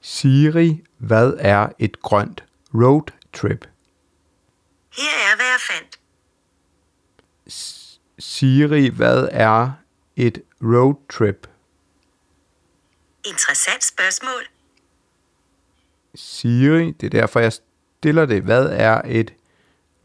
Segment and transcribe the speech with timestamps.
[0.00, 3.66] Siri, hvad er et grønt roadtrip?
[4.96, 6.00] Her er, hvad jeg fandt.
[8.18, 9.70] Siri, hvad er
[10.16, 11.46] et roadtrip?
[13.24, 14.42] Interessant spørgsmål.
[16.14, 18.42] Siri, det er derfor, jeg stiller det.
[18.42, 19.34] Hvad er et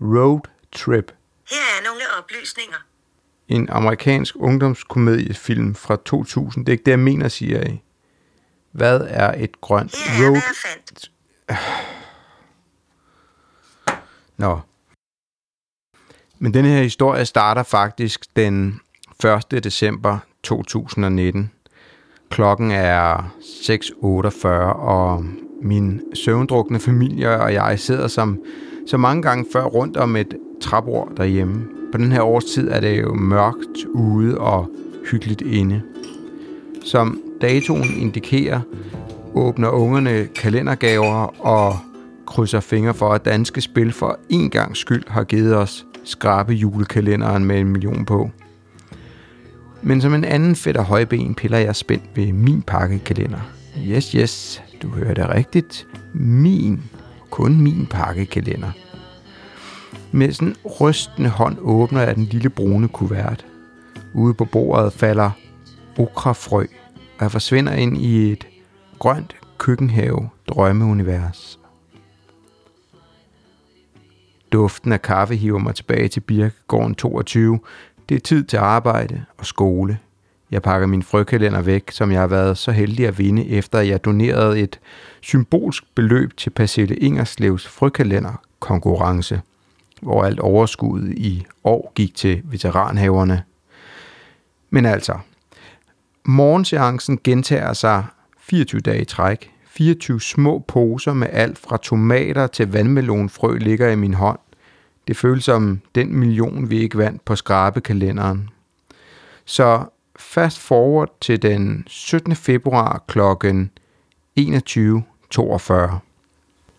[0.02, 1.12] roadtrip?
[1.50, 2.77] Her er nogle oplysninger.
[3.48, 6.66] En amerikansk ungdomskomediefilm fra 2000.
[6.66, 7.82] Det er ikke det, jeg mener, Siri.
[8.76, 10.41] Hvad er et grønt hvad road...
[14.38, 14.59] Nå.
[16.40, 18.80] Men den her historie starter faktisk den
[19.52, 19.63] 1.
[19.63, 21.52] december 2019.
[22.30, 25.26] Klokken er 6.48, og
[25.62, 28.44] min søvndrukne familie og jeg sidder som
[28.88, 31.68] så mange gange før rundt om et trappeord derhjemme.
[31.91, 34.70] På den her årstid er det jo mørkt ude og
[35.12, 35.82] hyggeligt inde.
[36.85, 38.62] Som datoen indikerer,
[39.34, 41.77] åbner ungerne kalendergaver og
[42.27, 47.46] krydser fingre for, at danske spil for en gang skyld har givet os skrabe julekalenderen
[47.46, 48.29] med en million på.
[49.82, 53.40] Men som en anden fedt højben piller jeg spændt ved min pakkekalender.
[53.88, 55.88] Yes, yes, du hører det rigtigt.
[56.13, 56.82] Min,
[57.29, 58.71] kun min pakkekalender.
[60.12, 63.46] Med sådan en rystende hånd åbner jeg den lille brune kuvert.
[64.13, 65.31] Ude på bordet falder
[65.97, 66.66] okrafrø,
[67.18, 68.47] og jeg forsvinder ind i et
[69.00, 71.59] grønt køkkenhave drømmeunivers.
[74.52, 77.59] Duften af kaffe hiver mig tilbage til Birkegården 22.
[78.09, 79.97] Det er tid til arbejde og skole.
[80.52, 84.06] Jeg pakker min frøkalender væk, som jeg har været så heldig at vinde, efter jeg
[84.06, 84.79] donerede et
[85.22, 89.41] symbolsk beløb til Pacelle Ingerslevs frøkalenderkonkurrence,
[90.02, 93.44] hvor alt overskud i år gik til veteranhaverne.
[94.69, 95.18] Men altså,
[96.25, 98.06] morgenseancen gentager sig
[98.40, 99.51] 24 dage i træk.
[99.68, 104.40] 24 små poser med alt fra tomater til vandmelonfrø ligger i min hånd.
[105.07, 108.50] Det føles som den million, vi ikke vandt på skrabekalenderen.
[109.45, 109.85] Så
[110.19, 112.35] fast forward til den 17.
[112.35, 113.19] februar kl.
[114.39, 115.97] 21.42.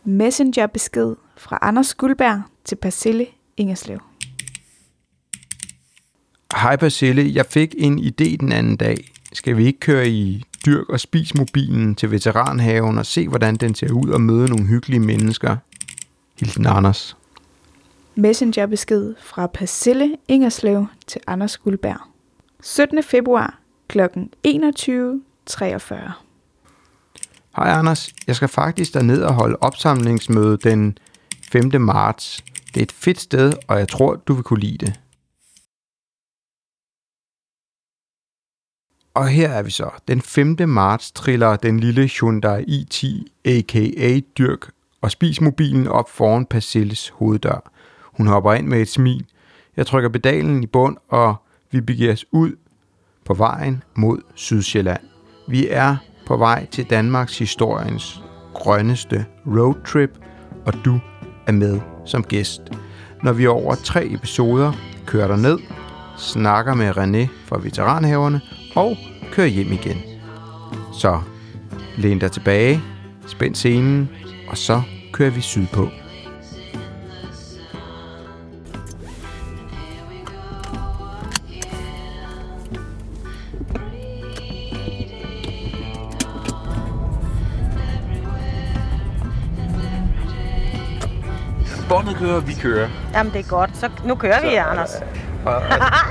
[0.05, 3.27] Messengerbesked fra Anders Guldberg til Persille
[3.57, 3.99] Ingerslev.
[6.57, 9.13] Hej Basille, jeg fik en idé den anden dag.
[9.37, 13.75] Skal vi ikke køre i dyrk og spis mobilen til veteranhaven og se, hvordan den
[13.75, 15.57] ser ud og møde nogle hyggelige mennesker?
[16.39, 17.17] Hilsen Anders.
[18.15, 22.01] Messengerbesked fra Persille Ingerslev til Anders Guldberg.
[22.63, 23.03] 17.
[23.03, 23.59] februar
[23.89, 24.01] kl.
[24.01, 25.95] 21.43.
[27.57, 30.99] Hej Anders, jeg skal faktisk derned og holde opsamlingsmøde den
[31.53, 31.81] 5.
[31.81, 32.45] marts.
[32.75, 35.01] Det er et fedt sted, og jeg tror, du vil kunne lide det.
[39.17, 39.91] Og her er vi så.
[40.09, 40.57] Den 5.
[40.69, 43.07] marts triller den lille Hyundai i10,
[43.45, 44.21] a.k.a.
[44.39, 47.73] Dyrk, og spis mobilen op foran Persilles hoveddør.
[48.03, 49.27] Hun hopper ind med et smil.
[49.77, 51.37] Jeg trykker pedalen i bund, og
[51.71, 52.53] vi begiver os ud
[53.25, 55.03] på vejen mod Sydsjælland.
[55.49, 55.97] Vi er
[56.27, 58.23] på vej til Danmarks historiens
[58.55, 60.19] grønneste roadtrip,
[60.67, 60.99] og du
[61.47, 62.63] er med som gæst.
[63.23, 64.73] Når vi over tre episoder
[65.07, 65.59] kører der ned,
[66.19, 68.41] snakker med René fra Veteranhaverne
[68.77, 68.97] og
[69.33, 70.03] kører hjem igen.
[70.93, 71.21] Så
[71.97, 72.83] læn dig tilbage,
[73.27, 74.11] spænd scenen,
[74.49, 74.83] og så
[75.13, 75.89] kører vi sydpå.
[91.89, 92.89] Båndet kører, vi kører.
[93.15, 93.77] Jamen, det er godt.
[93.77, 94.91] Så nu kører vi, Anders.
[95.47, 95.63] Og, og,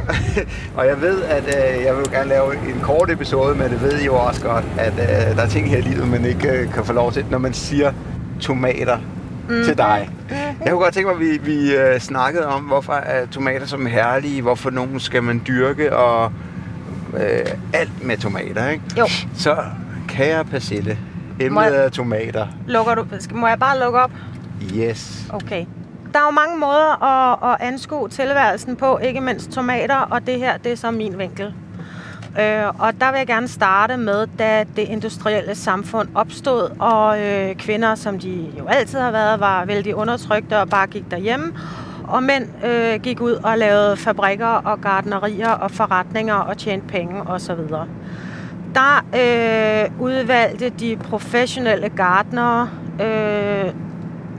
[0.78, 4.00] og jeg ved, at øh, jeg vil gerne lave en kort episode, men det ved
[4.00, 6.74] I jo også godt, at øh, der er ting her i livet, man ikke øh,
[6.74, 7.92] kan få lov til, når man siger
[8.42, 8.98] tomater
[9.50, 9.64] mm.
[9.66, 10.10] til dig.
[10.30, 13.86] Jeg kunne godt tænke mig, at vi, vi øh, snakkede om, hvorfor er tomater som
[13.86, 16.32] herlige, hvorfor nogen skal man dyrke, og
[17.18, 18.84] øh, alt med tomater, ikke?
[18.98, 19.08] Jo.
[19.38, 19.58] Så
[20.08, 20.98] kære Persille,
[21.40, 22.48] emnet jeg- er tomater.
[22.68, 24.12] Lukker du, må jeg bare lukke op?
[24.76, 25.26] Yes.
[25.30, 25.66] Okay.
[26.16, 30.40] Der er jo mange måder at, at anskue tilværelsen på, ikke mindst tomater, og det
[30.40, 31.54] her, det er så min vinkel.
[32.40, 37.56] Øh, og der vil jeg gerne starte med, da det industrielle samfund opstod, og øh,
[37.56, 41.54] kvinder, som de jo altid har været, var vældig undertrykte og bare gik derhjemme.
[42.08, 47.22] Og mænd øh, gik ud og lavede fabrikker og gardnerier og forretninger og tjente penge
[47.22, 47.60] osv.
[48.76, 52.70] Der øh, udvalgte de professionelle gardnere
[53.02, 53.74] øh,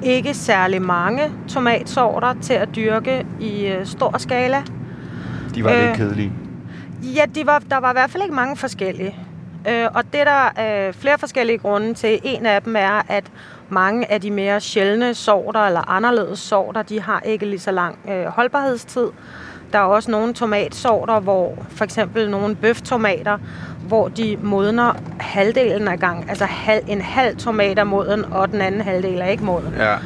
[0.02, 4.62] ikke særlig mange tomatsorter til at dyrke i øh, stor skala.
[5.54, 6.32] De var øh, lidt kedelige.
[7.02, 9.14] Ja, de var, der var i hvert fald ikke mange forskellige.
[9.68, 12.20] Øh, og det er der øh, flere forskellige grunde til.
[12.24, 13.24] En af dem er, at
[13.68, 17.98] mange af de mere sjældne sorter eller anderledes sorter, de har ikke lige så lang
[18.10, 19.08] øh, holdbarhedstid.
[19.72, 23.38] Der er også nogle tomatsorter, hvor for eksempel nogle bøftomater,
[23.88, 26.28] hvor de modner halvdelen af gang.
[26.28, 29.74] Altså halv, en halv tomat er moden, og den anden halvdel er ikke moden.
[29.78, 29.96] Ja.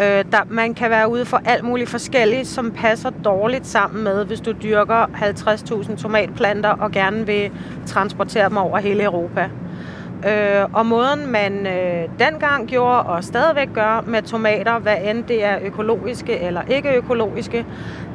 [0.00, 4.24] Øh, der, man kan være ude for alt muligt forskelligt, som passer dårligt sammen med,
[4.24, 7.50] hvis du dyrker 50.000 tomatplanter og gerne vil
[7.86, 9.50] transportere dem over hele Europa.
[10.28, 15.44] Øh, og måden man øh, dengang gjorde og stadigvæk gør med tomater, hvad end det
[15.44, 17.66] er økologiske eller ikke økologiske,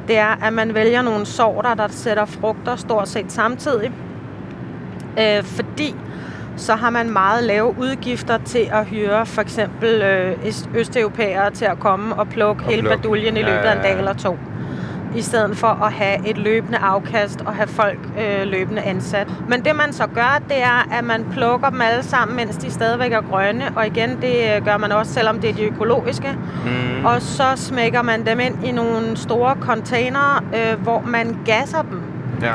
[0.08, 3.92] det er, at man vælger nogle sorter, der sætter frugter stort set samtidig.
[5.18, 5.94] Øh, fordi
[6.60, 11.64] så har man meget lave udgifter til at hyre for eksempel øh, øst- østeuropæere til
[11.64, 12.96] at komme og plukke Og hele plukke.
[13.02, 13.98] baduljen i Ja, løbet af en ja, dag ja.
[13.98, 14.38] eller to.
[15.16, 19.28] I stedet for at have et løbende afkast og have folk øh, løbende ansat.
[19.48, 22.70] Men det man så gør, det er, at man plukker dem alle sammen, mens de
[22.70, 23.64] stadigvæk er grønne.
[23.76, 26.28] Og igen, det øh, gør man også, selvom det er de økologiske.
[26.64, 27.04] Mm.
[27.04, 32.02] Og så smækker man dem ind i nogle store containere, øh, hvor man gasser dem.
[32.42, 32.52] Ja.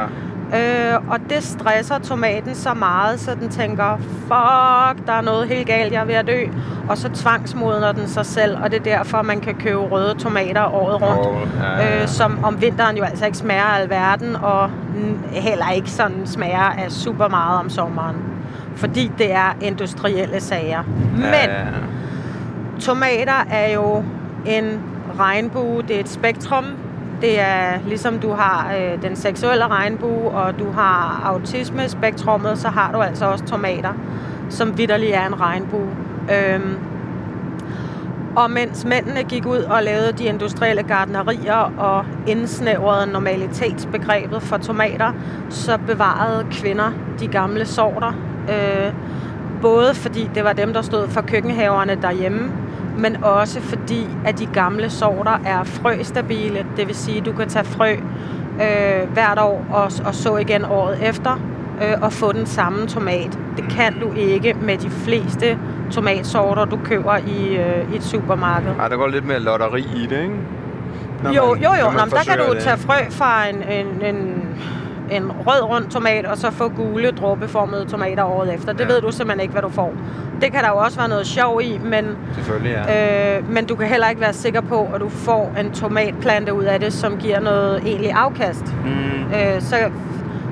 [0.53, 5.67] Øh, og det stresser tomaten så meget, så den tænker, fuck, der er noget helt
[5.67, 6.39] galt, jeg er ved at dø.
[6.89, 10.73] Og så tvangsmodner den sig selv, og det er derfor, man kan købe røde tomater
[10.73, 11.25] året rundt.
[11.25, 11.47] Og,
[11.79, 12.01] ja.
[12.01, 14.69] Øh, som om vinteren jo altså ikke smager af alverden, og
[15.31, 18.15] heller ikke sådan smager af super meget om sommeren.
[18.75, 20.83] Fordi det er industrielle sager.
[21.15, 21.65] Men ja.
[22.79, 24.03] Tomater er jo
[24.45, 24.81] en
[25.19, 26.65] regnbue, det er et spektrum.
[27.25, 32.91] Det er ligesom du har øh, den seksuelle regnbue, og du har autisme-spektrummet, så har
[32.91, 33.93] du altså også tomater,
[34.49, 35.87] som vidderlig er en regnbue.
[36.31, 36.77] Øhm,
[38.35, 45.11] og mens mændene gik ud og lavede de industrielle gardnerier og indsnævrede normalitetsbegrebet for tomater,
[45.49, 48.13] så bevarede kvinder de gamle sorter.
[48.49, 48.93] Øh,
[49.61, 52.51] både fordi det var dem, der stod for køkkenhaverne derhjemme,
[52.97, 56.65] men også fordi, at de gamle sorter er frøstabile.
[56.77, 57.91] Det vil sige, at du kan tage frø
[58.61, 61.39] øh, hvert år og, og så igen året efter
[61.81, 63.39] øh, og få den samme tomat.
[63.57, 65.57] Det kan du ikke med de fleste
[65.91, 68.69] tomatsorter, du køber i, øh, i et supermarked.
[68.79, 70.35] Ej, der går lidt mere lotteri i det, ikke?
[71.23, 71.91] Når jo, man- jo, jo.
[71.91, 74.43] Nå, der kan du tage frø fra en, en, en,
[75.11, 78.73] en rød rund tomat, og så få gule dråbeformede tomater året efter.
[78.73, 78.85] Det Ja.
[78.93, 79.93] ved du simpelthen ikke, hvad du får.
[80.41, 83.37] Det kan der jo også være noget sjov i, men, Selvfølgelig, ja.
[83.37, 86.63] øh, men du kan heller ikke være sikker på, at du får en tomatplante ud
[86.63, 88.65] af det, som giver noget egentlig afkast.
[88.85, 89.33] Mm.
[89.35, 89.75] Øh, så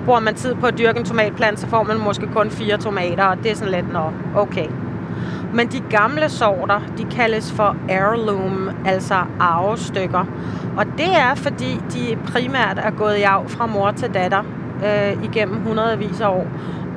[0.06, 3.24] bruger man tid på at dyrke en tomatplante, så får man måske kun fire tomater,
[3.24, 4.00] og det er sådan lidt, nå,
[4.36, 4.66] okay.
[5.54, 10.26] Men de gamle sorter, de kaldes for heirloom, altså arvestykker.
[10.78, 14.44] Og det er, fordi de primært er gået i arv fra mor til datter
[14.86, 16.48] øh, igennem hundredvis af år.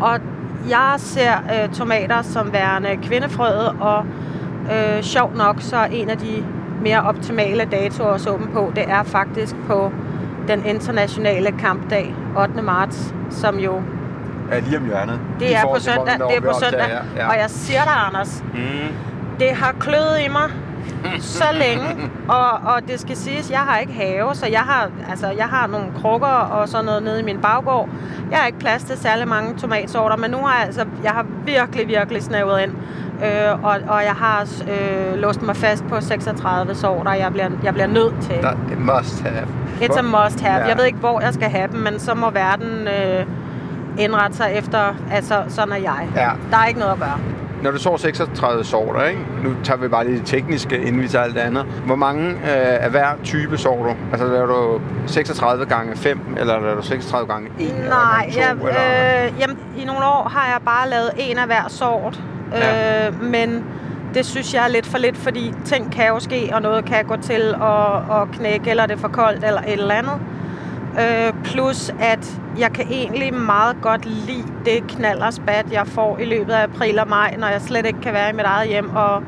[0.00, 0.20] Og
[0.68, 4.04] jeg ser øh, tomater som værende kvindefrøet, og
[4.72, 6.44] øh, sjov nok, så er en af de
[6.82, 9.92] mere optimale datoer at så på, det er faktisk på
[10.48, 12.62] den internationale kampdag 8.
[12.62, 13.82] marts, som jo
[14.52, 15.20] Ja, lige om hjørnet.
[15.40, 16.14] det er på søndag.
[16.28, 16.88] Det er på søndag.
[17.16, 17.28] Ja.
[17.28, 18.60] Og jeg siger dig, Anders, Mm.
[19.40, 20.50] det har kløet i mig
[21.20, 25.26] så længe, og, og det skal siges, jeg har ikke have, så jeg har, altså,
[25.36, 27.88] jeg har nogle krukker og sådan noget nede i min baggård.
[28.30, 31.26] Jeg har ikke plads til særlig mange tomatsorter, men nu har jeg, altså, jeg har
[31.44, 32.72] virkelig, virkelig snævret ind.
[33.24, 37.72] Øh, og, og jeg har øh, låst mig fast på 36 sorter, jeg bliver, jeg
[37.74, 38.34] bliver nødt til.
[38.34, 39.46] Er must have.
[39.80, 40.60] It's a must have.
[40.62, 40.68] Ja.
[40.68, 43.26] Jeg ved ikke, hvor jeg skal have dem, men så må verden øh,
[43.98, 46.08] indrette sig efter, altså sådan er jeg.
[46.16, 46.30] Ja.
[46.50, 47.18] Der er ikke noget at gøre.
[47.62, 49.20] Når du så 36 sorter, ikke?
[49.44, 51.64] nu tager vi bare lige det tekniske, inden vi tager alt det andet.
[51.86, 53.94] Hvor mange øh, af hver type sorter?
[54.12, 57.74] Altså laver du 36 gange 5, eller laver du 36 gange 1?
[57.88, 59.26] Nej, gange 2, jeg, eller?
[59.26, 62.20] øh, jamen, i nogle år har jeg bare lavet en af hver sort.
[62.52, 63.06] Ja.
[63.08, 63.64] Øh, men
[64.14, 67.04] det synes jeg er lidt for lidt, fordi ting kan jo ske, og noget kan
[67.04, 70.14] gå til at, at knække, eller det er for koldt, eller et eller andet.
[71.00, 76.52] Øh, plus at jeg kan egentlig meget godt lide det knalderspat, jeg får i løbet
[76.52, 79.22] af april og maj, når jeg slet ikke kan være i mit eget hjem og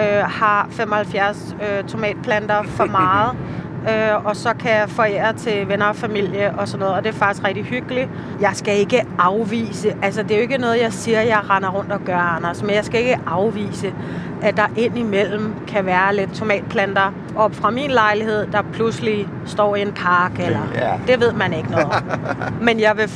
[0.00, 3.36] øh, har 75 øh, tomatplanter for meget.
[3.82, 7.08] Øh, og så kan jeg forære til venner og familie og sådan noget, og det
[7.14, 8.08] er faktisk rigtig hyggeligt.
[8.40, 11.92] Jeg skal ikke afvise, altså det er jo ikke noget, jeg siger, jeg render rundt
[11.92, 13.94] og gør, Anders, men jeg skal ikke afvise,
[14.42, 19.82] at der indimellem kan være lidt tomatplanter op fra min lejlighed, der pludselig står i
[19.82, 20.92] en park, eller Ja.
[21.06, 22.02] det ved man ikke noget om.
[22.66, 23.10] Men jeg vil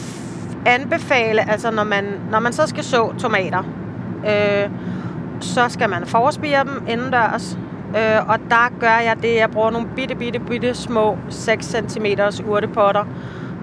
[0.67, 3.63] anbefale, altså når man, når man så skal så tomater,
[4.27, 4.71] øh,
[5.41, 7.59] så skal man forspire dem indendørs.
[7.97, 12.07] Øh, og der gør jeg det, jeg bruger nogle bitte, bitte, bitte små 6 cm
[12.49, 13.05] urtepotter.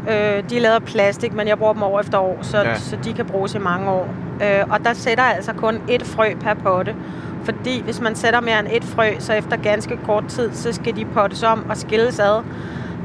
[0.09, 2.75] Øh, de er lavet af plastik, men jeg bruger dem år efter år, så, Ja.
[2.75, 4.07] så de kan bruges i mange år.
[4.43, 6.95] Øh, og der sætter jeg altså kun et frø per potte.
[7.43, 10.95] Fordi hvis man sætter mere end et frø, så efter ganske kort tid, så skal
[10.95, 12.43] de pottes om og skilles ad.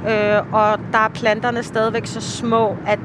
[0.09, 2.99] Øh, og der er planterne stadigvæk så små, at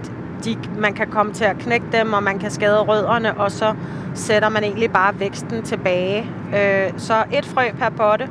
[0.45, 3.73] de, man kan komme til at knække dem, og man kan skade rødderne, og så
[4.13, 6.29] sætter man egentlig bare væksten tilbage.
[6.55, 8.29] Øh, så et frø per potte.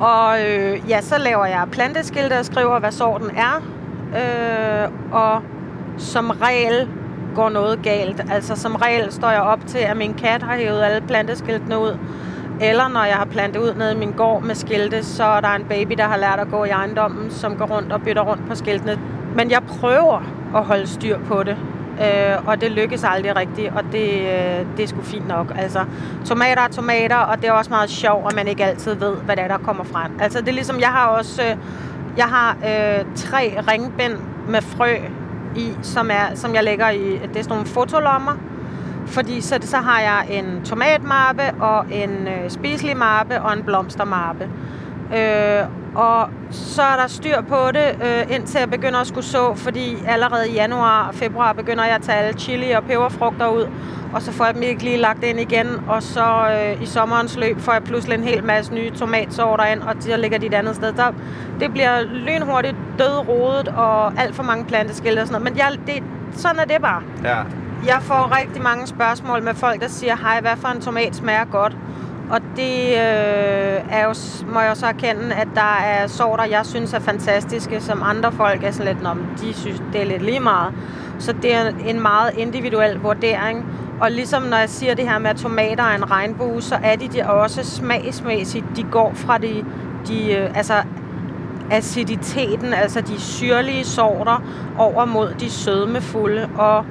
[0.00, 3.62] Og øh, ja, så laver jeg planteskilte og skriver, hvad sorten er.
[4.14, 5.42] Øh, og
[5.98, 6.88] som regel
[7.34, 8.22] går noget galt.
[8.30, 11.98] Altså som regel står jeg op til, at min kat har hævet alle planteskiltene ud.
[12.60, 15.48] Eller når jeg har plantet ud nede i min gård med skilte, så er der
[15.48, 18.48] en baby, der har lært at gå i ejendommen, som går rundt og bytter rundt
[18.48, 18.98] på skiltene.
[19.34, 20.22] Men jeg prøver
[20.56, 21.56] at holde styr på det.
[22.00, 25.52] Øh, og det lykkes aldrig rigtigt, og det, øh, det er sgu fint nok.
[25.58, 25.84] Altså,
[26.24, 29.36] tomater er tomater, og det er også meget sjovt, at man ikke altid ved, hvad
[29.36, 30.12] det er, der kommer frem.
[30.20, 31.56] Altså, det er ligesom, jeg har også øh,
[32.16, 34.12] jeg har øh, tre ringbind
[34.48, 34.96] med frø
[35.56, 38.32] i, som, er, som jeg lægger i, det er sådan nogle fotolommer.
[39.06, 44.48] Fordi så, så har jeg en tomatmappe, og en øh, spiselig mappe, og en blomstermappe.
[45.14, 49.54] Øh, og så er der styr på det, øh, indtil jeg begynder at skulle så,
[49.54, 53.68] fordi allerede i januar og februar begynder jeg at tage alle chili og peberfrugter ud,
[54.14, 57.36] og så får jeg dem ikke lige lagt ind igen, og så øh, i sommerens
[57.36, 60.54] løb får jeg pludselig en hel masse nye tomatsorter ind, og så ligger de et
[60.54, 60.92] andet sted.
[60.92, 61.12] Der,
[61.60, 66.02] det bliver lynhurtigt dødrodet og alt for mange planteskilte og sådan noget, men jeg, det,
[66.32, 67.02] sådan er det bare.
[67.24, 67.36] Ja.
[67.86, 71.44] Jeg får rigtig mange spørgsmål med folk, der siger, hej, hvad for en tomat smager
[71.44, 71.76] godt?
[72.30, 74.14] Og det øh, er jo,
[74.52, 78.64] må jeg så erkende, at der er sorter, jeg synes er fantastiske, som andre folk
[78.64, 80.74] er sådan lidt, om de synes, det er lidt lige meget.
[81.18, 83.66] Så det er en meget individuel vurdering.
[84.00, 86.96] Og ligesom når jeg siger det her med, at tomater er en regnbue, så er
[86.96, 88.64] de de også smagsmæssigt.
[88.76, 89.64] De går fra de,
[90.08, 90.74] de øh, altså
[91.70, 94.42] aciditeten, altså de syrlige sorter,
[94.78, 96.48] over mod de sødmefulde.
[96.56, 96.84] Og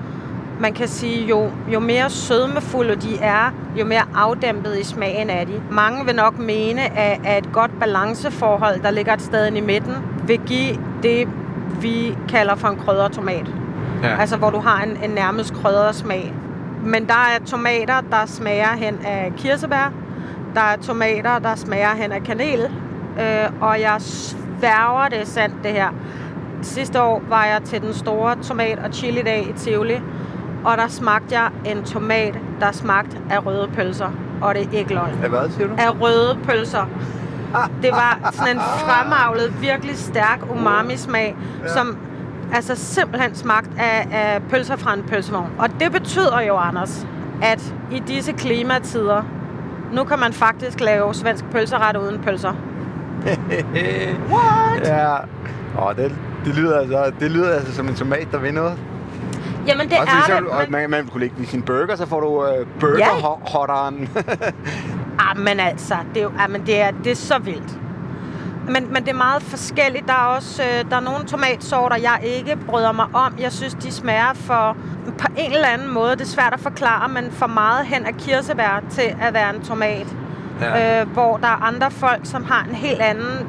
[0.60, 5.46] man kan sige, jo, jo mere sødmefulde de er, jo mere afdæmpet i smagen er
[5.46, 5.62] de.
[5.72, 9.94] Mange vil nok mene, at, at et godt balanceforhold, der ligger et sted i midten,
[10.28, 11.28] vil give det,
[11.82, 13.46] vi kalder for en kryddertomat.
[14.04, 14.20] Ja.
[14.20, 16.34] Altså, hvor du har en, en nærmest kryddersmag.
[16.84, 19.92] Men der er tomater, der smager hen af kirsebær.
[20.56, 22.60] Der er tomater, der smager hen af kanel.
[23.20, 25.88] Øh, og jeg sværger, det er sandt, det her.
[26.62, 30.02] Sidste år var jeg til den store tomat- og chili-dag i Tivoli.
[30.66, 34.10] Og der smagte jeg en tomat, der smagte af røde pølser.
[34.42, 35.20] Og det er ikke løgn.
[35.22, 35.74] Ja, hvad siger du?
[35.78, 36.86] Af røde pølser.
[37.82, 41.74] Det var sådan en fremavlet, virkelig stærk umami-smag, ja.
[41.74, 41.98] som
[42.54, 45.52] altså simpelthen smagt af, af pølser fra en pølsevogn.
[45.60, 47.08] Og det betyder jo, Anders,
[47.42, 49.24] at i disse klimatider,
[49.94, 52.54] nu kan man faktisk lave svensk pølseret uden pølser.
[54.34, 54.88] What?
[54.88, 55.16] Ja.
[55.82, 56.16] Åh, det,
[56.46, 58.78] det, lyder altså, det lyder altså som en tomat, der vil noget.
[59.68, 60.70] Jamen det Også er ligesom, det.
[60.70, 64.10] Men, man, man kunne lægge i sin burger, så får du øh, burgerhotteren.
[65.30, 67.80] ah, men altså, det er, jo, ah, men det er, det er så vildt.
[68.68, 70.08] Men, men det er meget forskelligt.
[70.08, 73.36] Der er også øh, der er nogle tomatsorter, jeg ikke bryder mig om.
[73.40, 74.78] Jeg synes, de smager for
[75.18, 76.12] på en eller anden måde.
[76.12, 79.62] Det er svært at forklare, men for meget hen af kirsebær til at være en
[79.62, 80.16] tomat.
[80.62, 81.02] Ja.
[81.02, 83.48] Øh, hvor der er andre folk, som har en helt anden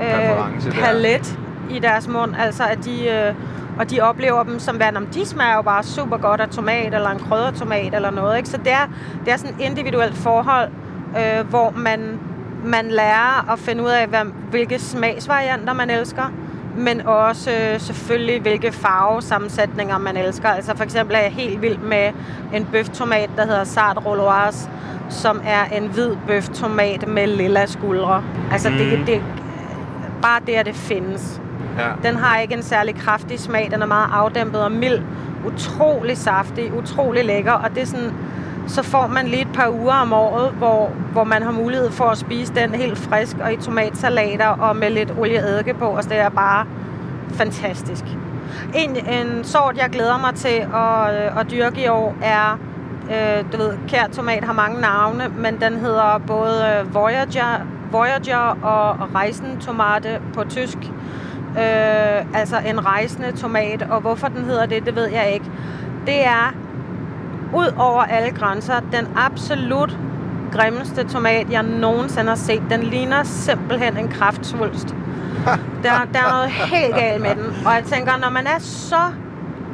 [0.00, 1.38] øh, palet
[1.70, 2.34] i deres mund.
[2.38, 3.34] Altså, at de, øh,
[3.78, 6.94] og de oplever dem som værende, om de smager jo bare super godt af tomat,
[6.94, 8.36] eller en kryddertomat, eller noget.
[8.36, 8.48] Ikke?
[8.48, 8.86] Så det er,
[9.24, 10.70] det er sådan et individuelt forhold,
[11.18, 12.18] øh, hvor man,
[12.64, 16.32] man lærer at finde ud af, hvad, hvilke smagsvarianter man elsker,
[16.76, 20.48] men også øh, selvfølgelig, hvilke farvesammensætninger man elsker.
[20.48, 22.12] Altså for eksempel er jeg helt vild med
[22.54, 24.70] en bøftomat, der hedder Sart Roloise,
[25.08, 28.24] som er en hvid bøftomat med lilla skuldre.
[28.52, 28.76] Altså mm.
[28.76, 29.22] det, det,
[30.22, 31.40] bare det, at det findes.
[31.78, 32.08] Ja.
[32.08, 33.68] Den har ikke en særlig kraftig smag.
[33.72, 35.00] Den er meget afdæmpet og mild.
[35.46, 37.52] Utrolig saftig, utrolig lækker.
[37.52, 38.12] Og det er sådan,
[38.66, 42.04] så får man lige et par uger om året, hvor, hvor man har mulighed for
[42.04, 45.84] at spise den helt frisk og i tomatsalater og med lidt olieeddike på.
[45.84, 46.66] Og det er bare
[47.30, 48.04] fantastisk.
[48.74, 52.58] En, en sort, jeg glæder mig til at, øh, at dyrke i år, er,
[53.10, 57.60] øh, du ved, kær tomat har mange navne, men den hedder både øh, Voyager,
[57.92, 60.78] Voyager og Rejsentomate på tysk.
[61.56, 65.46] Øh, altså en rejsende tomat, og hvorfor den hedder det, det ved jeg ikke.
[66.06, 66.54] Det er
[67.54, 69.98] ud over alle grænser den absolut
[70.52, 72.62] grimmeste tomat, jeg nogensinde har set.
[72.70, 74.88] Den ligner simpelthen en kraftsvulst.
[75.82, 77.66] Der, der er noget helt galt med den.
[77.66, 79.00] Og jeg tænker, når man er så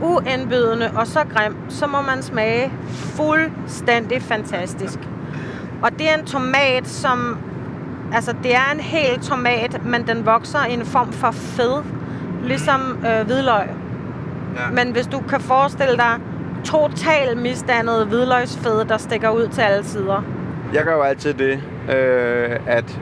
[0.02, 4.98] uindbydende og så grim, så må man smage fuldstændig fantastisk.
[5.82, 7.38] Og det er en tomat, som...
[8.14, 11.82] Altså, det er en hel tomat, men den vokser i en form for fed,
[12.44, 13.66] ligesom øh, hvidløg.
[14.56, 14.70] Ja.
[14.72, 16.14] Men hvis du kan forestille dig
[16.64, 20.24] total misdannet hvidløgsfede, der stikker ud til alle sider.
[20.74, 21.62] Jeg gør jo altid det,
[21.96, 23.00] øh, at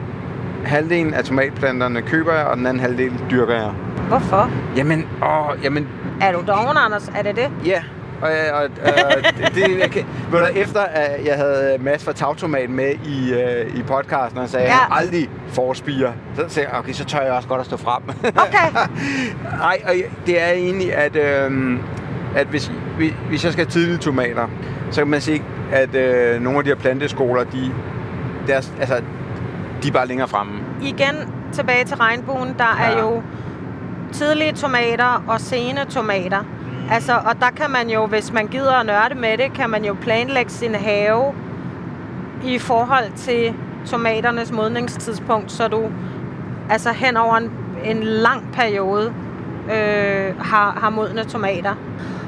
[0.65, 3.71] halvdelen af tomatplanterne køber jeg, og den anden halvdel dyrker jeg.
[4.07, 4.49] Hvorfor?
[4.75, 5.87] Jamen, åh, jamen,
[6.21, 7.11] Er du doven, Anders?
[7.15, 7.49] Er det det?
[7.65, 7.81] ja.
[8.21, 12.13] Og, og, og det, det, jeg kan, ved du, efter at jeg havde Mads fra
[12.13, 14.71] Tagtomat med i, øh, i podcasten, og sagde, Ja.
[14.71, 17.77] at han aldrig forspiger, så sagde jeg, okay, så tør jeg også godt at stå
[17.77, 18.03] frem.
[18.23, 18.87] Okay.
[19.57, 19.93] Nej, og
[20.25, 21.79] det er egentlig, at, øh,
[22.35, 24.47] at hvis, hvis- hvis jeg skal have tidlige tomater,
[24.91, 27.71] så kan man se, at øh, nogle af de her planteskoler, de,
[28.47, 29.01] deres, altså,
[29.83, 30.53] de er bare længere fremme.
[30.81, 31.15] Igen
[31.53, 32.55] tilbage til regnbuen.
[32.57, 32.99] Der er Ja.
[32.99, 33.21] jo
[34.11, 36.43] tidlige tomater og sene tomater.
[36.91, 39.85] Altså, og der kan man jo, hvis man gider at nørde med det, kan man
[39.85, 41.33] jo planlægge sin have
[42.45, 43.53] i forhold til
[43.85, 45.91] tomaternes modningstidspunkt, så du
[46.69, 47.51] altså hen over en,
[47.83, 49.13] en lang periode
[49.65, 51.75] øh, har, har modne tomater.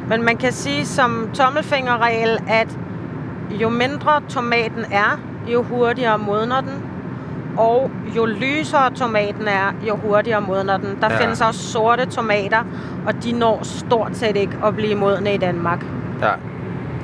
[0.08, 2.78] Men man kan sige som tommelfingerregel, at
[3.52, 6.84] jo mindre tomaten er, jo hurtigere modner den.
[7.58, 10.98] Og jo lysere tomaten er, jo hurtigere modner den.
[11.02, 11.18] Der Ja.
[11.22, 12.64] findes også sorte tomater,
[13.08, 15.86] og de når stort set ikke at blive modne i Danmark.
[16.22, 16.32] Ja.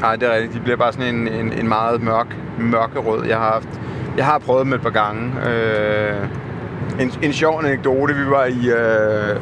[0.01, 0.53] Nej, det er rigtigt.
[0.53, 3.25] De bliver bare sådan en, en, en meget mørk, mørkerød.
[3.25, 3.69] Jeg har haft,
[4.17, 5.31] jeg har prøvet dem et par gange.
[5.49, 6.27] Øh,
[6.99, 8.13] en, en sjov anekdote.
[8.15, 9.41] Vi var i øh,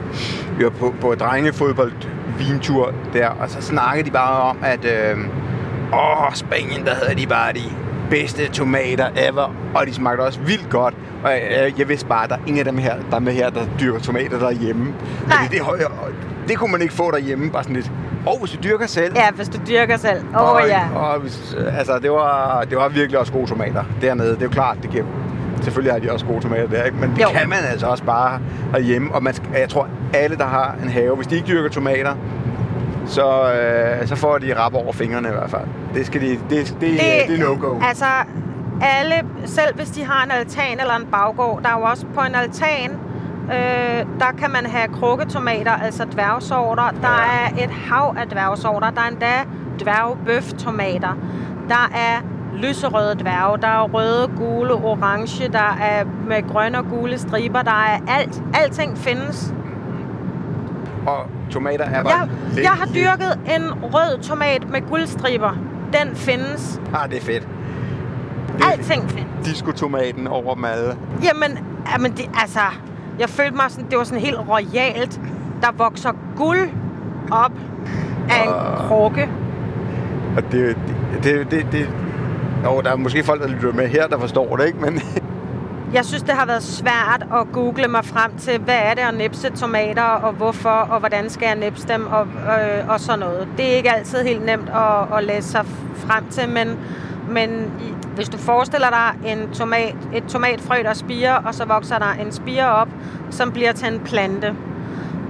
[0.60, 1.92] vi var på, på drengefodbold
[2.38, 5.18] vintur der, og så snakkede de bare om, at øh,
[5.94, 7.60] åh, Spanien, der havde de bare de
[8.10, 10.94] bedste tomater ever, og de smagte også vildt godt.
[11.24, 13.34] Og jeg, jeg vidste bare, at der er ingen af dem her, der er med
[13.34, 14.84] her, der dyrker tomater derhjemme.
[14.86, 15.38] Nej.
[15.46, 15.88] Fordi det, det,
[16.48, 17.92] det kunne man ikke få derhjemme, bare sådan lidt.
[18.26, 20.22] Og hvis du dyrker selv, Ja, hvis du dyrker selv.
[20.36, 20.82] Åh oh, ja.
[20.96, 24.30] Og, hvis- altså, det var, det var virkelig også gode tomater dernede.
[24.30, 25.04] Det er jo klart, det giver,
[25.62, 26.98] selvfølgelig har de også gode tomater der, ikke?
[26.98, 27.28] men det Jo.
[27.34, 28.40] kan man altså også bare
[28.72, 29.16] herhjemme.
[29.16, 32.14] Og man jeg tror, alle, der har en have, hvis de ikke dyrker tomater,
[33.08, 35.68] så, øh, så får de rap over fingrene i hvert fald.
[35.94, 37.80] Det, skal de, det, det, det, det er no-go.
[37.88, 38.06] Altså,
[38.82, 42.22] alle, selv hvis de har en altan eller en baggård, der er jo også på
[42.22, 42.92] en altan,
[43.52, 46.90] øh, der kan man have krukketomater, altså dværgsorter.
[47.02, 47.60] Der Ja.
[47.60, 48.90] er et hav af dværgsorter.
[48.90, 49.34] Der er endda
[49.84, 51.18] dværgbøftomater.
[51.70, 52.22] Der er
[52.56, 57.72] lyserøde dværge, der er røde, gule, orange, der er med grønne og gule striber, der
[57.72, 58.42] er alt.
[58.54, 59.54] Alting findes.
[61.08, 65.58] Og tomater er bare Jeg, lidt- jeg har dyrket en rød tomat med guldstriber.
[65.94, 66.82] Den findes.
[66.94, 67.48] Ah, det er fedt.
[68.72, 69.46] Alting findes.
[69.48, 70.98] Diskotomaten over alle.
[71.24, 71.58] Jamen,
[71.94, 72.60] jamen det, altså,
[73.20, 75.22] jeg følte mig sådan, det var sådan helt royalt.
[75.62, 76.70] Der vokser guld
[77.32, 77.52] op
[78.30, 78.88] af en Ah.
[78.88, 79.30] krukke.
[80.38, 80.78] Og det,
[81.14, 81.90] det, det, det, det
[82.66, 84.80] jo, der er måske folk, der lytter med her, der forstår det, ikke?
[84.80, 85.02] Men
[85.94, 89.14] jeg synes, det har været svært at google mig frem til, hvad er det at
[89.14, 93.48] nipse tomater, og hvorfor, og hvordan skal jeg nipse dem, og, øh, og sådan noget.
[93.58, 96.80] Det er ikke altid helt nemt at, at læse sig frem til, men,
[97.30, 97.72] men
[98.16, 102.32] hvis du forestiller dig en tomat, et tomatfrø, der spiger, og så vokser der en
[102.32, 102.90] spire op,
[103.30, 104.56] som bliver til en plante.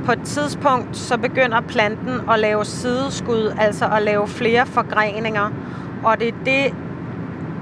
[0.05, 5.51] På et tidspunkt, så begynder planten at lave sideskud, altså at lave flere forgreninger,
[6.03, 6.73] og det er det,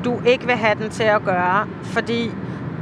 [0.05, 2.31] du ikke vil have den til at gøre, fordi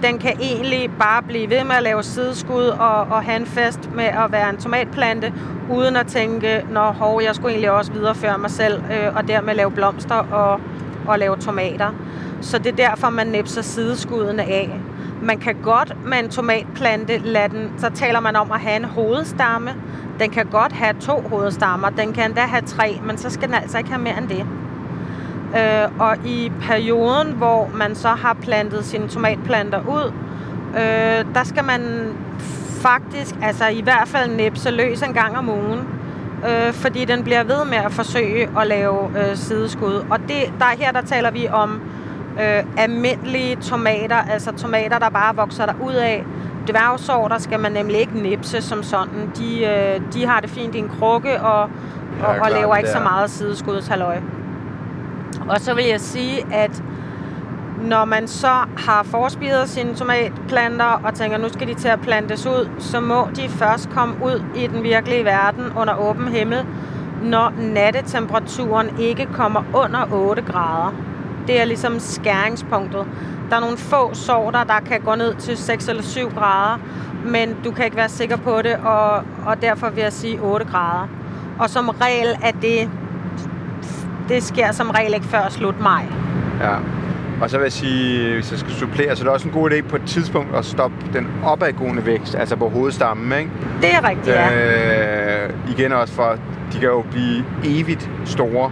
[0.04, 3.90] den kan egentlig bare blive ved med at lave sideskud og, og have en fest
[3.96, 5.34] med at være en tomatplante,
[5.72, 9.56] uden at tænke, nå hov, jeg skulle egentlig også videreføre mig selv, øh, og dermed
[9.56, 10.60] lave blomster og,
[11.08, 11.90] og lave tomater.
[12.42, 14.80] Så det er derfor, man nipser sideskuddene af.
[15.22, 18.86] Man kan godt med en tomatplante lade den, så taler man om at have en
[18.86, 19.72] hovedstamme.
[20.20, 23.56] Den kan godt have to hovedstammer, den kan endda have tre, men så skal den
[23.56, 24.46] altså ikke have mere end det.
[25.58, 30.14] Øh, og i perioden, hvor man så har plantet sine tomatplanter ud,
[30.76, 32.14] øh, der skal man
[32.82, 35.88] faktisk, altså i hvert fald nipse løs en gang om ugen.
[36.50, 40.06] Øh, fordi den bliver ved med at forsøge at lave øh, sideskud.
[40.10, 41.82] Og det, der, her der taler vi om
[42.40, 46.26] øh, almindelige tomater, altså tomater, der bare vokser der ud af.
[46.68, 49.32] Dværgsorter skal man nemlig ikke nipse som sådan.
[49.38, 51.70] De, øh, de har det fint i en krukke og, og,
[52.28, 54.18] og klart, laver ikke så meget sideskudshalløj.
[55.50, 56.84] Og så vil jeg sige, at
[57.82, 62.46] når man så har forspiret sine tomatplanter og tænker, nu skal de til at plantes
[62.46, 66.66] ud, så må de først komme ud i den virkelige verden under åben himmel,
[67.24, 70.94] når nattetemperaturen ikke kommer under 8 grader.
[71.48, 73.06] Det er ligesom skæringspunktet.
[73.50, 76.80] Der er nogle få sorter, der kan gå ned til 6 eller 7 grader,
[77.26, 79.16] men du kan ikke være sikker på det, og,
[79.46, 81.08] og derfor vil jeg sige 8 grader.
[81.60, 82.90] Og som regel er det,
[84.30, 86.04] det sker som regel ikke før slut maj.
[86.62, 86.76] Ja.
[87.42, 89.72] Og så vil jeg sige, hvis jeg skal supplere, så er det også en god
[89.72, 93.52] idé på et tidspunkt at stoppe den opadgående vækst, altså på hovedstammen, ikke?
[93.82, 95.44] Det er rigtigt, ja.
[95.46, 96.36] Øh, igen også for,
[96.74, 98.72] de kan jo blive evigt store.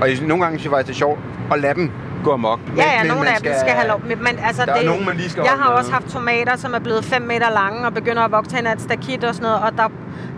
[0.00, 1.18] Og nogle gange synes jeg faktisk, det er sjovt
[1.52, 1.90] at lade dem
[2.24, 2.60] gå amok.
[2.76, 4.02] Ja, ja, men nogle af dem skal have lov.
[4.06, 5.78] Men, altså, Der er det, nogen, man lige skal jeg har med.
[5.78, 8.72] også haft tomater, som er blevet 5 meter lange og begynder at vokse hen ad
[8.72, 9.88] et stakit og sådan noget, og der,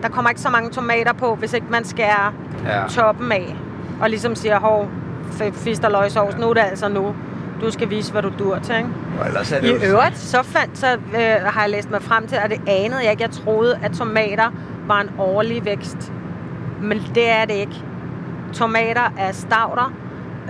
[0.02, 2.32] der kommer ikke så mange tomater på, hvis ikke man skærer
[2.66, 2.82] Ja.
[2.88, 3.56] toppen af.
[4.00, 4.88] Og ligesom siger, hov,
[5.40, 7.14] f- fisk og løgsovs, nu er det altså nu.
[7.60, 8.88] Du skal vise, hvad du dur til, ikke?
[9.20, 12.02] Og ellers er det I jo- øvrigt, så, fandt, så øh, har jeg læst mig
[12.02, 13.22] frem til, at det anede jeg ikke.
[13.22, 14.50] Jeg troede, at tomater
[14.86, 16.12] var en årlig vækst.
[16.82, 17.82] Men det er det ikke.
[18.52, 19.92] Tomater er stavter,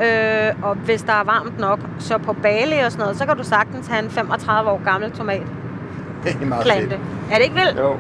[0.03, 3.37] øh, og hvis der er varmt nok, så på Bali og sådan noget, så kan
[3.37, 5.53] du sagtens have en 35 år gammel tomatplante.
[6.25, 6.93] Det er meget fedt.
[7.31, 7.79] Er det ikke vildt?
[7.79, 7.97] Jo,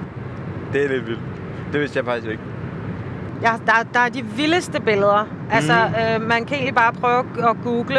[0.73, 1.21] det er lidt vildt.
[1.73, 2.43] Det vidste jeg faktisk ikke.
[3.43, 5.27] Ja, der, der er de vildeste billeder.
[5.53, 6.23] Altså, Mhm.
[6.23, 7.19] øh, man kan egentlig bare prøve
[7.51, 7.99] at google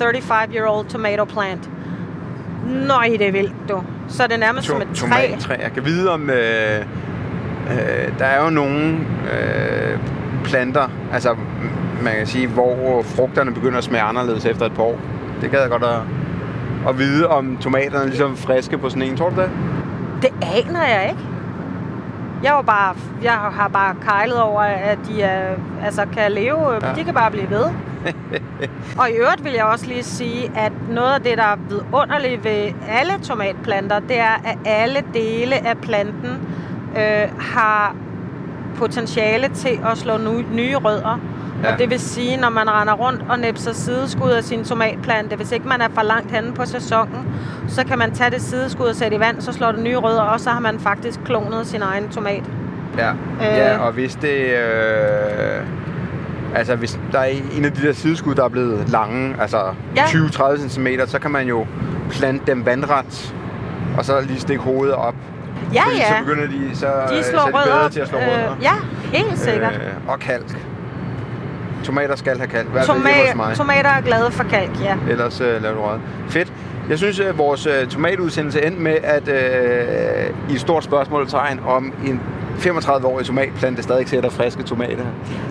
[0.00, 1.70] 35-year-old tomato plant.
[2.88, 3.82] Nøj, det er vildt, du.
[4.08, 5.06] Så er det nærmest som et træ.
[5.08, 5.54] Tomattræ.
[5.62, 6.30] Jeg kan vide om...
[6.30, 6.80] Øh,
[7.70, 8.96] øh, der er jo nogle
[9.32, 9.98] øh,
[10.44, 11.36] planter, altså
[12.02, 14.98] man kan sige, hvor frugterne begynder at smage anderledes efter et par år.
[15.40, 15.98] Det gad jeg godt at,
[16.88, 19.16] at vide, om tomaterne er ligesom friske på sådan en.
[19.16, 19.50] Tror du det?
[20.22, 21.22] Det aner jeg ikke.
[22.42, 26.72] Jeg, var bare, jeg har bare kejlet over, at de er, altså kan leve.
[26.72, 26.88] Ja.
[26.88, 26.94] Ja.
[26.94, 27.64] De kan bare blive ved.
[29.00, 32.44] og i øvrigt vil jeg også lige sige, at noget af det, der er vidunderligt
[32.44, 36.48] ved alle tomatplanter, det er, at alle dele af planten
[36.96, 37.94] øh, har
[38.76, 40.18] potentiale til at slå
[40.52, 41.20] nye rødder.
[41.62, 41.74] Ja.
[41.78, 45.68] Det vil sige, når man render rundt og næpser sideskud af sin tomatplante, hvis ikke
[45.68, 47.26] man er for langt henne på sæsonen,
[47.68, 50.22] så kan man tage det sideskud og sætte i vand, så slår det nye rødder,
[50.22, 52.42] og så har man faktisk klonet sin egen tomat.
[52.98, 53.10] Ja.
[53.10, 53.16] Øh.
[53.40, 54.36] ja, og hvis det...
[54.46, 55.66] Øh,
[56.54, 59.58] altså, hvis der er en af de der sideskud, der er blevet lange, altså
[59.96, 60.04] Ja.
[60.04, 61.66] 20-30 cm, så kan man jo
[62.10, 63.34] plante dem vandret,
[63.98, 65.14] og så lige stikke hovedet op.
[65.74, 66.08] Ja, Fordi ja.
[66.08, 67.76] så begynder de, så, De øh, slår så er de rødder.
[67.76, 68.56] bedre til at slå rødder.
[68.62, 68.72] ja,
[69.18, 69.72] helt sikkert.
[69.74, 70.56] Øh, og kalk.
[71.82, 72.68] Tomater skal have kalk.
[72.68, 74.96] Hvert Toma- tomater er glade for kalk, ja.
[75.10, 75.98] Ellers øh, laver du rød.
[76.28, 76.52] Fedt.
[76.88, 81.92] Jeg synes, at vores øh, tomatudsendelse endte med, at øh, i et stort spørgsmålstegn om
[82.06, 82.20] en
[82.58, 85.04] 35-årig tomatplante stadig sætter friske tomater.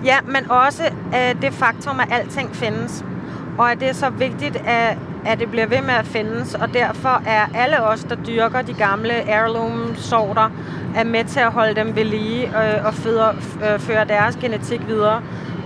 [0.04, 0.82] Ja, men også
[1.14, 3.04] øh, det faktum, at alting findes.
[3.58, 6.54] Og at det er så vigtigt, at, at det bliver ved med at findes.
[6.54, 10.50] Og derfor er alle os, der dyrker de gamle heirloom-sorter,
[10.96, 13.28] er med til at holde dem ved lige øh, og føder,
[13.72, 15.22] øh, føre deres genetik videre.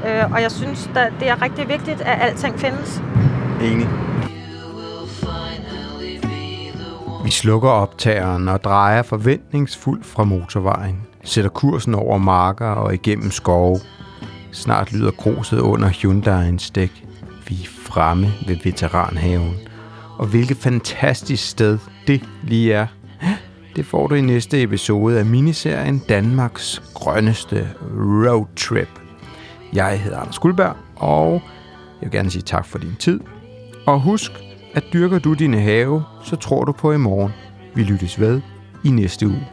[0.07, 3.03] Øh, og jeg synes, at det er rigtig vigtigt, at alting findes.
[3.63, 3.89] Enig.
[7.25, 10.97] Vi slukker optageren og drejer forventningsfuldt fra motorvejen.
[11.25, 13.79] Sætter kursen over marker og igennem skove.
[14.53, 17.05] Snart lyder kruset under Hyundai'ens dæk.
[17.49, 19.55] Vi er fremme ved veteranhaven.
[20.19, 22.87] Og hvilket fantastisk sted det lige er.
[23.77, 29.06] Det får du i næste episode af miniserien Danmarks grønneste roadtrip.
[29.77, 31.33] Jeg hedder Anders Guldberg, og
[32.01, 33.21] jeg vil gerne sige tak for din tid.
[33.87, 34.33] Og husk,
[34.75, 37.33] at dyrker du dine have, så tror du på i morgen.
[37.75, 38.41] Vi lyttes ved
[38.85, 39.47] i næste uge.